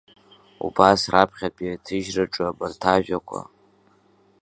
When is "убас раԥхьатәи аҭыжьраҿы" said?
0.65-2.43